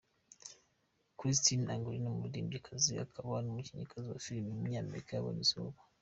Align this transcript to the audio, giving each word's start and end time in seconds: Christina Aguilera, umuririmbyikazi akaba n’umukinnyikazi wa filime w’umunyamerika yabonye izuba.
Christina 1.19 1.67
Aguilera, 1.75 2.07
umuririmbyikazi 2.11 2.91
akaba 3.05 3.33
n’umukinnyikazi 3.43 4.05
wa 4.07 4.23
filime 4.25 4.49
w’umunyamerika 4.51 5.09
yabonye 5.13 5.41
izuba. 5.47 5.77